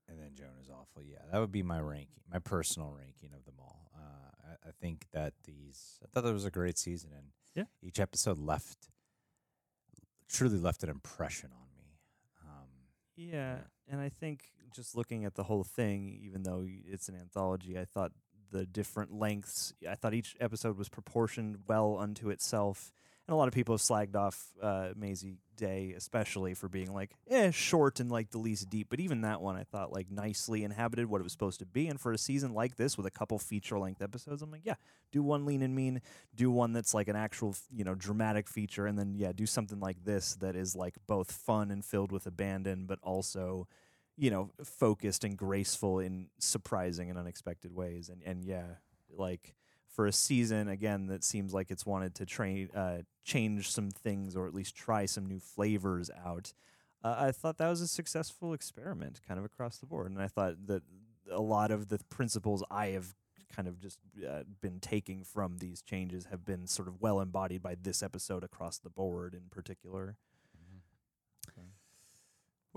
and 0.08 0.18
then 0.18 0.30
Joan 0.34 0.57
awful. 0.90 1.02
Yeah, 1.02 1.18
that 1.32 1.38
would 1.38 1.52
be 1.52 1.62
my 1.62 1.80
ranking, 1.80 2.22
my 2.30 2.38
personal 2.38 2.90
ranking 2.90 3.30
of 3.34 3.44
them 3.44 3.54
all. 3.58 3.90
Uh, 3.96 4.50
I, 4.64 4.68
I 4.68 4.72
think 4.80 5.06
that 5.12 5.32
these, 5.44 5.98
I 6.02 6.06
thought 6.12 6.24
that 6.24 6.32
was 6.32 6.44
a 6.44 6.50
great 6.50 6.78
season, 6.78 7.10
and 7.16 7.26
Yeah. 7.54 7.64
each 7.82 8.00
episode 8.00 8.38
left, 8.38 8.88
truly 10.28 10.58
left 10.58 10.82
an 10.82 10.90
impression 10.90 11.50
on 11.52 11.68
me. 11.76 11.98
Um, 12.44 12.68
Yeah, 13.16 13.58
and 13.88 14.00
I 14.00 14.08
think 14.08 14.44
just 14.74 14.94
looking 14.96 15.24
at 15.24 15.34
the 15.34 15.44
whole 15.44 15.64
thing, 15.64 16.18
even 16.22 16.42
though 16.42 16.64
it's 16.66 17.08
an 17.08 17.14
anthology, 17.16 17.78
I 17.78 17.84
thought 17.84 18.12
the 18.50 18.66
different 18.66 19.12
lengths, 19.12 19.72
I 19.88 19.94
thought 19.94 20.14
each 20.14 20.36
episode 20.40 20.78
was 20.78 20.88
proportioned 20.88 21.58
well 21.66 21.98
unto 21.98 22.30
itself. 22.30 22.92
And 23.28 23.34
a 23.34 23.36
lot 23.36 23.46
of 23.46 23.52
people 23.52 23.74
have 23.74 23.82
slagged 23.82 24.16
off 24.16 24.42
uh, 24.62 24.88
Mazey 24.96 25.36
Day, 25.54 25.92
especially 25.94 26.54
for 26.54 26.66
being 26.66 26.94
like, 26.94 27.10
eh, 27.28 27.50
short 27.50 28.00
and 28.00 28.10
like 28.10 28.30
the 28.30 28.38
least 28.38 28.70
deep. 28.70 28.86
But 28.88 29.00
even 29.00 29.20
that 29.20 29.42
one, 29.42 29.54
I 29.54 29.64
thought 29.64 29.92
like 29.92 30.10
nicely 30.10 30.64
inhabited 30.64 31.10
what 31.10 31.20
it 31.20 31.24
was 31.24 31.32
supposed 31.32 31.58
to 31.58 31.66
be. 31.66 31.88
And 31.88 32.00
for 32.00 32.10
a 32.12 32.16
season 32.16 32.54
like 32.54 32.76
this 32.76 32.96
with 32.96 33.04
a 33.04 33.10
couple 33.10 33.38
feature 33.38 33.78
length 33.78 34.00
episodes, 34.00 34.40
I'm 34.40 34.50
like, 34.50 34.64
yeah, 34.64 34.76
do 35.12 35.22
one 35.22 35.44
lean 35.44 35.60
and 35.60 35.76
mean, 35.76 36.00
do 36.34 36.50
one 36.50 36.72
that's 36.72 36.94
like 36.94 37.06
an 37.08 37.16
actual, 37.16 37.54
you 37.70 37.84
know, 37.84 37.94
dramatic 37.94 38.48
feature, 38.48 38.86
and 38.86 38.98
then 38.98 39.14
yeah, 39.14 39.32
do 39.32 39.44
something 39.44 39.78
like 39.78 40.02
this 40.04 40.36
that 40.36 40.56
is 40.56 40.74
like 40.74 40.94
both 41.06 41.30
fun 41.30 41.70
and 41.70 41.84
filled 41.84 42.12
with 42.12 42.26
abandon, 42.26 42.86
but 42.86 42.98
also, 43.02 43.68
you 44.16 44.30
know, 44.30 44.52
focused 44.64 45.22
and 45.22 45.36
graceful 45.36 45.98
in 45.98 46.28
surprising 46.38 47.10
and 47.10 47.18
unexpected 47.18 47.74
ways. 47.74 48.08
And 48.08 48.22
and 48.22 48.42
yeah, 48.42 48.76
like 49.14 49.54
for 49.98 50.06
a 50.06 50.12
season 50.12 50.68
again 50.68 51.08
that 51.08 51.24
seems 51.24 51.52
like 51.52 51.72
it's 51.72 51.84
wanted 51.84 52.14
to 52.14 52.24
train 52.24 52.70
uh, 52.72 52.98
change 53.24 53.68
some 53.68 53.90
things 53.90 54.36
or 54.36 54.46
at 54.46 54.54
least 54.54 54.76
try 54.76 55.04
some 55.04 55.26
new 55.26 55.40
flavors 55.40 56.08
out. 56.24 56.52
Uh, 57.02 57.16
I 57.18 57.32
thought 57.32 57.58
that 57.58 57.68
was 57.68 57.80
a 57.80 57.88
successful 57.88 58.52
experiment, 58.52 59.20
kind 59.26 59.40
of 59.40 59.44
across 59.44 59.78
the 59.78 59.86
board, 59.86 60.12
and 60.12 60.22
I 60.22 60.28
thought 60.28 60.68
that 60.68 60.84
a 61.28 61.40
lot 61.40 61.72
of 61.72 61.88
the 61.88 61.98
principles 62.10 62.62
I 62.70 62.90
have 62.90 63.16
kind 63.52 63.66
of 63.66 63.80
just 63.80 63.98
uh, 64.24 64.44
been 64.60 64.78
taking 64.78 65.24
from 65.24 65.58
these 65.58 65.82
changes 65.82 66.26
have 66.26 66.44
been 66.44 66.68
sort 66.68 66.86
of 66.86 67.00
well 67.00 67.20
embodied 67.20 67.64
by 67.64 67.74
this 67.74 68.00
episode 68.00 68.44
across 68.44 68.78
the 68.78 68.90
board 68.90 69.34
in 69.34 69.48
particular. 69.50 70.14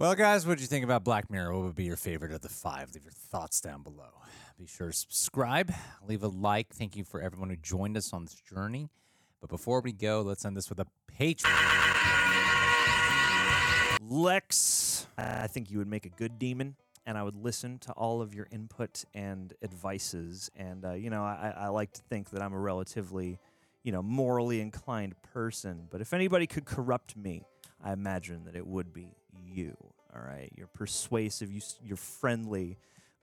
Well, 0.01 0.15
guys, 0.15 0.47
what 0.47 0.55
did 0.55 0.61
you 0.61 0.67
think 0.67 0.83
about 0.83 1.03
Black 1.03 1.29
Mirror? 1.29 1.53
What 1.53 1.63
would 1.63 1.75
be 1.75 1.83
your 1.83 1.95
favorite 1.95 2.31
of 2.31 2.41
the 2.41 2.49
five? 2.49 2.91
Leave 2.95 3.03
your 3.03 3.11
thoughts 3.11 3.61
down 3.61 3.83
below. 3.83 4.09
Be 4.57 4.65
sure 4.65 4.87
to 4.87 4.93
subscribe, 4.93 5.71
leave 6.07 6.23
a 6.23 6.27
like. 6.27 6.73
Thank 6.73 6.95
you 6.95 7.03
for 7.03 7.21
everyone 7.21 7.51
who 7.51 7.55
joined 7.55 7.95
us 7.95 8.11
on 8.11 8.23
this 8.23 8.33
journey. 8.33 8.89
But 9.41 9.51
before 9.51 9.79
we 9.79 9.91
go, 9.91 10.21
let's 10.21 10.43
end 10.43 10.57
this 10.57 10.69
with 10.69 10.79
a 10.79 10.87
Patreon. 11.19 11.45
Lex, 14.01 15.05
I 15.19 15.45
think 15.45 15.69
you 15.69 15.77
would 15.77 15.87
make 15.87 16.07
a 16.07 16.09
good 16.09 16.39
demon, 16.39 16.77
and 17.05 17.15
I 17.15 17.21
would 17.21 17.35
listen 17.35 17.77
to 17.81 17.91
all 17.91 18.23
of 18.23 18.33
your 18.33 18.47
input 18.49 19.05
and 19.13 19.53
advices. 19.61 20.49
And 20.55 20.83
uh, 20.83 20.93
you 20.93 21.11
know, 21.11 21.21
I, 21.21 21.53
I 21.55 21.67
like 21.67 21.93
to 21.93 22.01
think 22.01 22.31
that 22.31 22.41
I'm 22.41 22.53
a 22.53 22.59
relatively, 22.59 23.37
you 23.83 23.91
know, 23.91 24.01
morally 24.01 24.61
inclined 24.61 25.13
person. 25.21 25.85
But 25.91 26.01
if 26.01 26.11
anybody 26.11 26.47
could 26.47 26.65
corrupt 26.65 27.15
me, 27.15 27.43
I 27.83 27.93
imagine 27.93 28.45
that 28.45 28.55
it 28.55 28.65
would 28.65 28.91
be 28.91 29.13
you. 29.45 29.75
All 30.13 30.21
right, 30.21 30.51
you're 30.57 30.67
persuasive, 30.67 31.51
you, 31.51 31.61
you're 31.81 31.95
friendly, 31.95 32.77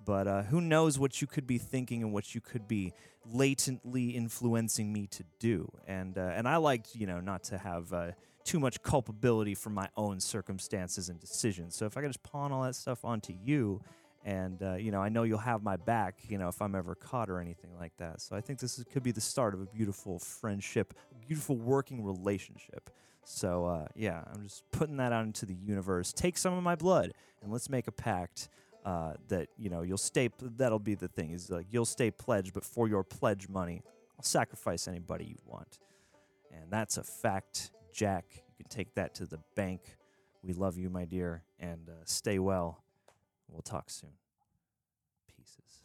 but 0.05 0.27
uh, 0.27 0.43
who 0.45 0.61
knows 0.61 0.99
what 0.99 1.21
you 1.21 1.27
could 1.27 1.47
be 1.47 1.59
thinking 1.59 2.03
and 2.03 2.13
what 2.13 2.35
you 2.35 2.41
could 2.41 2.67
be 2.67 2.95
latently 3.31 4.11
influencing 4.11 4.91
me 4.91 5.07
to 5.09 5.25
do. 5.39 5.71
And 5.87 6.17
uh, 6.17 6.33
and 6.35 6.49
I 6.49 6.57
like 6.57 6.95
you 6.95 7.07
know 7.07 7.21
not 7.21 7.45
to 7.45 7.59
have 7.59 7.93
uh, 7.93 8.13
too 8.45 8.59
much 8.59 8.83
culpability 8.83 9.55
for 9.55 9.69
my 9.69 9.89
own 9.97 10.21
circumstances 10.21 11.11
and 11.11 11.21
decisions. 11.21 11.77
So 11.77 11.85
if 11.85 11.99
I 11.99 12.01
could 12.01 12.09
just 12.09 12.23
pawn 12.23 12.53
all 12.53 12.63
that 12.63 12.75
stuff 12.75 13.05
onto 13.05 13.35
you. 13.45 13.83
And 14.25 14.63
uh, 14.63 14.75
you 14.75 14.91
know, 14.91 15.01
I 15.01 15.11
know 15.11 15.23
you'll 15.23 15.39
have 15.39 15.63
my 15.63 15.77
back. 15.77 16.19
You 16.29 16.39
know, 16.39 16.49
if 16.49 16.61
I'm 16.61 16.75
ever 16.75 16.95
caught 16.95 17.31
or 17.31 17.41
anything 17.41 17.71
like 17.79 17.97
that. 17.99 18.21
So 18.21 18.35
I 18.35 18.41
think 18.41 18.59
this 18.59 18.79
is, 18.79 18.85
could 18.85 19.03
be 19.03 19.13
the 19.13 19.21
start 19.21 19.55
of 19.55 19.61
a 19.61 19.67
beautiful 19.67 20.19
friendship, 20.19 20.93
a 21.13 21.27
beautiful 21.27 21.57
working 21.57 22.03
relationship. 22.03 22.91
So 23.31 23.67
uh, 23.67 23.87
yeah, 23.95 24.23
I'm 24.33 24.43
just 24.43 24.65
putting 24.73 24.97
that 24.97 25.13
out 25.13 25.25
into 25.25 25.45
the 25.45 25.55
universe. 25.55 26.15
Take 26.15 26.39
some 26.39 26.55
of 26.55 26.63
my 26.63 26.75
blood, 26.75 27.13
and 27.43 27.53
let's 27.53 27.69
make 27.69 27.87
a 27.87 27.93
pact 27.93 28.49
uh, 28.87 29.13
that 29.29 29.49
you 29.59 29.69
know 29.69 29.83
you'll 29.83 29.99
stay. 29.99 30.31
That'll 30.41 30.79
be 30.79 30.95
the 30.95 31.09
thing 31.09 31.33
is 31.33 31.51
like 31.51 31.67
you'll 31.71 31.85
stay 31.85 32.11
pledged, 32.11 32.55
but 32.55 32.65
for 32.65 32.89
your 32.89 33.05
pledge 33.05 33.47
money, 33.47 33.83
I'll 34.19 34.25
sacrifice 34.25 34.89
anybody 34.89 35.27
you 35.27 35.37
want, 35.45 35.79
and 36.53 36.71
that's 36.71 36.97
a 36.97 37.03
fact, 37.03 37.71
Jack. 37.93 38.25
You 38.33 38.65
can 38.65 38.71
take 38.71 38.95
that 38.95 39.15
to 39.17 39.27
the 39.27 39.39
bank. 39.55 39.83
We 40.43 40.55
love 40.55 40.79
you, 40.79 40.89
my 40.89 41.05
dear, 41.05 41.43
and 41.61 41.87
uh, 41.87 41.93
stay 42.07 42.39
well. 42.39 42.83
We'll 43.51 43.61
talk 43.61 43.91
soon. 43.91 44.13
Pieces. 45.37 45.85